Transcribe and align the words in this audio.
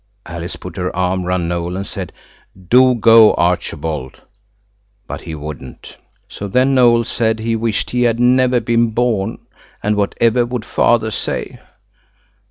Alice 0.25 0.55
put 0.55 0.77
her 0.77 0.95
arm 0.95 1.25
round 1.25 1.51
Noël 1.51 1.75
and 1.75 1.85
said: 1.85 2.11
"Do 2.69 2.95
go, 2.95 3.35
Archibald." 3.35 4.19
But 5.05 5.21
he 5.21 5.35
wouldn't. 5.35 5.95
So 6.27 6.47
then 6.47 6.73
Noël 6.73 7.05
said 7.05 7.37
he 7.37 7.55
wished 7.55 7.91
he 7.91 8.01
had 8.01 8.19
never 8.19 8.59
been 8.59 8.95
born, 8.95 9.45
and 9.83 9.95
whatever 9.95 10.43
would 10.43 10.65
Father 10.65 11.11
say. 11.11 11.59